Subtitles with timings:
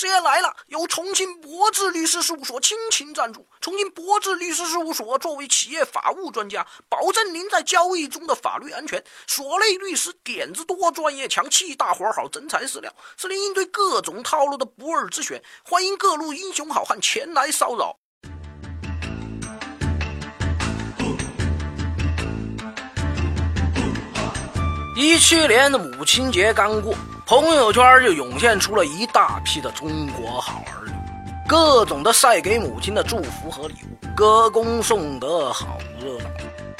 [0.00, 3.46] 师爷来了，由重庆博智律师事务所倾情赞助。
[3.60, 9.04] 重庆博智律师事务所作为企业法务专家，保证您在交易中的法律安全。
[9.26, 15.42] 所内律师点子多，专业强，气大活好，真材实料，是您应对各种套路的不二之选。
[15.62, 17.94] 欢迎各路英雄好汉前来骚扰。
[24.96, 26.94] 一七年的母亲节刚过。
[27.30, 30.92] 朋友圈就涌现出了一大批的中国好儿女，
[31.46, 36.24] 各种的晒给母亲的祝福和礼物，歌功颂德，好热闹。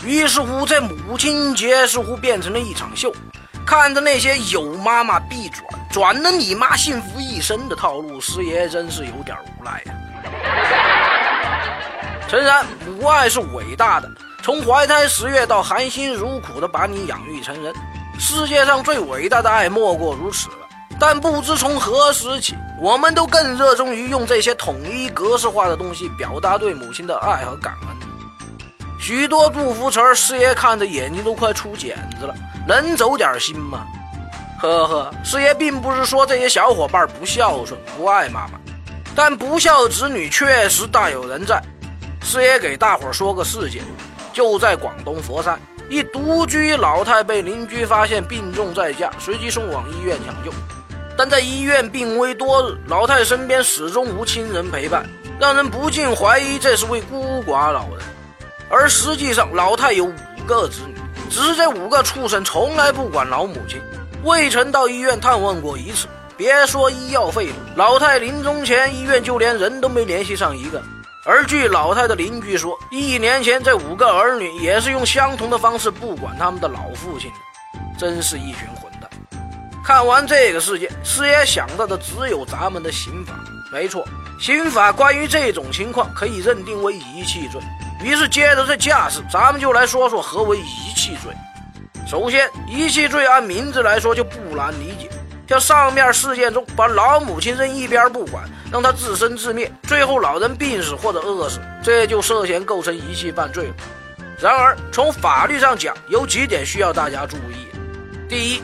[0.05, 3.13] 于是乎，这母亲节似乎变成了一场秀。
[3.65, 9.95] 看着那些有妈妈必转，转了你妈幸福一生的套路，师爷真是有点无奈呀。
[12.27, 14.11] 诚然，母爱是伟大的，
[14.43, 17.73] 从怀胎十月到含辛茹苦的把你养育成人。
[18.21, 20.69] 世界上最伟大的爱莫过如此了，
[21.01, 27.89] 但不知从何时起，我们都更热衷于用这些统一格式化的东西表达对母亲的爱和感恩。
[29.01, 32.35] 许多祝福词儿，师爷看着眼睛都快出茧子了，
[32.69, 33.87] 能走点心吗？
[34.61, 38.61] 呵呵，师爷并不是说这些小伙伴不孝顺、不爱妈妈，
[39.17, 41.61] 但不孝子女确实大有人在。
[42.23, 43.83] 师爷给大伙儿说个事件，
[44.35, 45.59] 就在广东佛山。
[45.91, 50.53] 一独居老太被邻居发现病重在家，随即送往医院抢救。
[51.19, 55.05] 但在医院病危多日，老太身边始终无亲人陪伴，
[55.41, 58.07] 让人不禁怀疑这是位孤寡老人。
[58.71, 60.15] 而实际上，老太有五
[60.47, 60.95] 个子女，
[61.29, 63.81] 只是这五个畜生从来不管老母亲，
[64.23, 66.07] 未曾到医院探望过一次。
[66.37, 70.81] 别说医药费了，老太临终前，医院就连人都没联系上一个。
[71.27, 77.31] 而据老太的邻居说，一年前这五个儿女也是用相同的方式不管他们的老父亲，
[77.99, 79.11] 真是一群混蛋。
[79.85, 83.35] 看完这个事件，师爷想到的只有咱们的刑法。
[83.71, 84.03] 没错，
[84.41, 87.61] 刑法关于这种情况可以认定为遗弃罪。
[88.03, 91.31] 于是接着这架势，咱们就来说说何为遗弃罪。
[92.09, 95.11] 首先，遗弃罪按名字来说就不难理解。
[95.51, 103.75] 像上面事件中，把老母亲扔一边不管，让她自生自灭，最后老人病死或者饿死，这就涉嫌构成遗弃犯罪了。
[104.39, 107.67] 然而，从法律上讲，有几点需要大家注意：
[108.29, 108.63] 第一，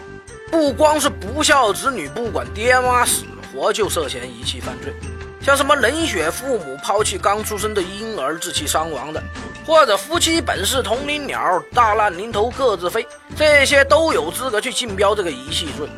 [0.48, 4.94] 不光是不孝子女不管爹妈死活就涉嫌遗弃犯罪，
[5.40, 9.20] 像什么冷血父母抛弃刚出生的婴儿致其伤亡的，
[9.66, 13.04] 或者夫妻本是同林鸟，大难临头各自飞，
[13.36, 15.88] 这些都有资格去竞标这个遗弃罪。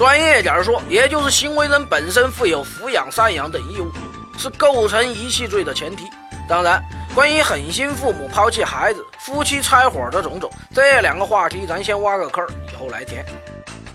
[0.00, 3.92] 专业点说，也就是行为人本身负有抚养、赡养等义务，
[4.38, 6.04] 是构成遗弃罪的前提。
[6.48, 6.82] 当然，
[7.14, 13.22] 关于狠心父母抛弃孩子、夫妻拆伙的种种，这两个话题咱先挖个坑，以后来填。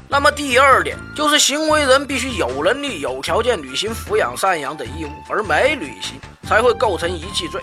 [0.08, 7.60] 那么第二点就是，行为人必须有能力、有条件履行抚养、赡养等义务，而没履行，才会构成遗弃罪。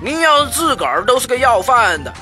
[0.00, 2.14] 您要是自个儿都是个要饭的，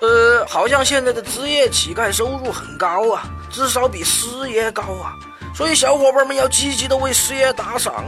[0.00, 3.28] 呃，好像现在的职业乞丐收入很高啊。
[3.56, 5.16] 至少比师爷高啊，
[5.54, 8.04] 所以小伙伴们要积极的为师爷打赏。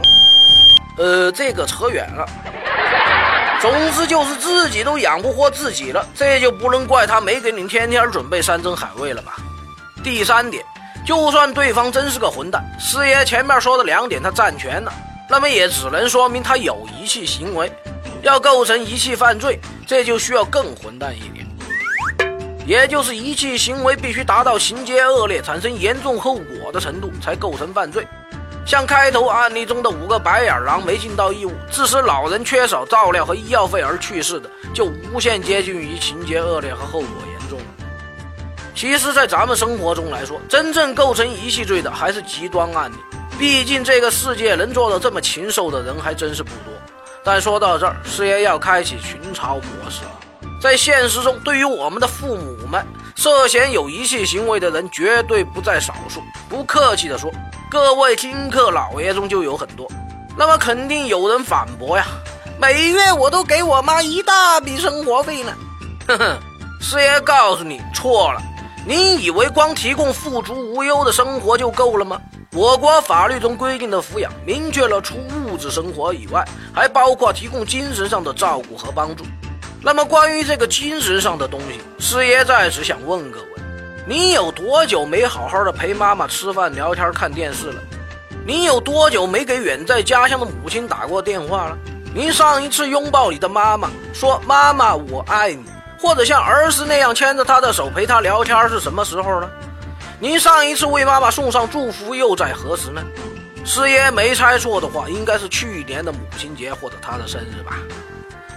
[0.95, 2.23] 呃，这个扯远了。
[3.59, 9.37] 总之就是自己都养不活自己了，这就不能怪他没给你天天准备山珍海味了吧？
[10.03, 10.63] 第三点，
[11.03, 14.93] 就算对方真是个混蛋，师爷前面说的两点他占全了，
[15.27, 17.71] 那么也只能说明他有遗弃行为，
[18.21, 21.38] 要构成遗弃犯罪，这就需要更混蛋一点。
[22.69, 28.07] 也就是遗弃行为必须达到情节恶劣、产生严重后果的程度，才构成犯罪。
[28.63, 37.65] 像开头案例中的五个白眼狼没尽到义务，致使老人缺少照料和医药费而去世的，就无限接近于情节恶劣和后果严重了。
[38.75, 42.95] 其实，在咱们生活中来说，真正构成遗弃罪的还是极端案例。
[43.39, 46.73] 毕竟这个世界能做到这么禽兽的人还真是不多。
[47.23, 50.11] 但说到这儿，师爷要开启群嘲模式了。
[50.61, 52.85] 在现实中，对于我们的父母们，
[53.15, 56.21] 涉嫌有遗弃行为的人绝对不在少数。
[56.49, 57.31] 不客气地说，
[57.69, 59.89] 各位听课老爷中就有很多。
[60.37, 62.05] 那么肯定有人反驳呀，
[62.59, 65.53] 每月我都给我妈一大笔生活费呢。
[66.07, 66.39] 哼哼，
[66.81, 68.41] 师爷告诉你错了，
[68.85, 72.19] 你以为光提供富足无忧的生活就够了吗？
[72.51, 75.15] 我国法律中规定的抚养，明确了除
[75.45, 76.43] 物质生活以外，
[76.73, 79.23] 还包括提供精神上的照顾和帮助。
[79.81, 83.63] 那么，关于这个精神上的东西，师爷在此想问个问：
[84.05, 87.81] 你有多久没好好的陪妈妈吃饭、聊天、看电视了？
[88.45, 91.77] 你有多久没给远在家乡的母亲打过电话了？
[92.13, 95.63] 您上一次拥抱你的妈妈，说“妈妈，我爱你”，
[95.97, 99.49] 或者像儿时那样牵着她的手陪她聊天是什么时候呢？
[100.19, 103.01] 您上一次为妈妈送上祝福又在何时呢？
[103.63, 107.77] 师爷没猜错的话，应该是去年的母亲节或者她的生日吧。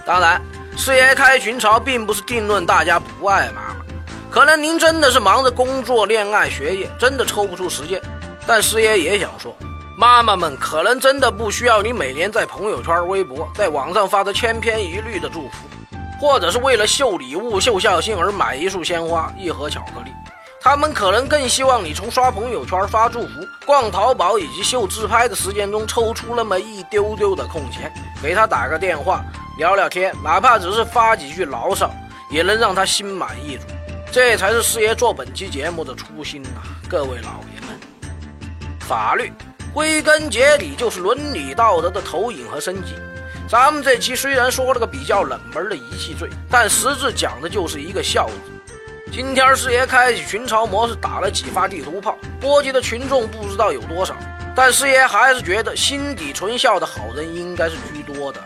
[0.05, 0.41] 当然，
[0.75, 3.85] 师爷开群嘲并不是定论大家不爱妈妈，
[4.29, 8.01] 可能您真的是忙着工作、恋爱、学业，真的抽不出时间。
[8.45, 9.55] 但师爷也想说，
[9.97, 15.67] 妈妈们可能真的不需要你每年在朋友圈、微博、在网上发的千篇一律的祝福，
[16.19, 20.11] 或者是为了秀礼物、秀孝心而买一束鲜花、一盒巧克力。
[20.59, 23.29] 他们可能更希望你从刷朋友圈、发祝福、
[23.65, 29.23] 逛淘宝以及秀自拍的时间中抽出那么一丢丢的空闲，给他打个电话
[29.55, 31.91] 聊聊天，哪怕只是发几句牢骚，
[32.31, 33.67] 也能让他心满意足。
[34.11, 37.79] 这才是师爷做本期节目的初心呐，各位老爷们。
[38.79, 39.31] 法律
[39.71, 42.95] 归根结底就是伦理道德的投影和升级。
[43.47, 48.33] 咱们这期虽然说了个比较冷门的遗弃罪，但实质讲的就是一个孝字。
[49.11, 54.15] 今天师爷开启群嘲模式，打了几发地图炮，波及的群众不知道有多少。
[54.55, 58.41] 但师爷还是觉得心底纯孝的好人应该是居多的。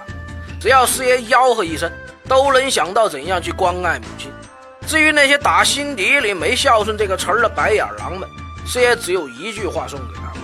[0.60, 1.92] 只要师爷吆喝一声，
[2.28, 4.32] 都能想到怎样去关爱母亲。
[4.88, 8.28] 至于那些打心底里没孝顺这个词儿的白眼狼们，
[8.66, 10.44] 师爷只有一句话送给他们：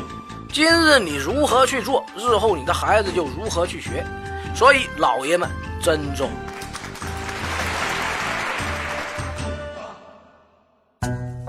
[0.52, 4.06] 今日你如何去做，日后你的孩子就如何去学。
[4.54, 5.50] 所以老爷们，
[5.82, 6.30] 珍重。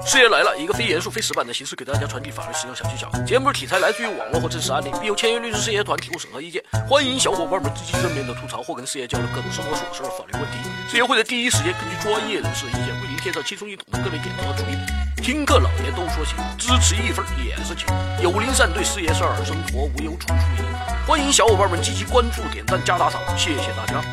[0.07, 3.11] 师爷来了，一个非严肃、非死板的形式给大家传递法律实用小技巧。
[3.25, 6.63] 节目题材来自于网络或真实案例，并由签约律师事业团提供审核意见。
[6.87, 10.59] 欢迎小伙伴们积极正面的吐槽或跟师爷交流各种生活琐事法律问题。
[10.91, 14.77] 师爷会在第一时间根据专业人士意见，为您介绍轻松易懂的各类点子和主意。
[15.23, 17.87] 听课老爷都说行，支持一份也是情。
[18.23, 20.65] 有灵善对师爷事儿，生活无忧处处赢。
[21.07, 24.05] 欢迎小伙伴们积极关注、点赞、加打赏，谢谢大家。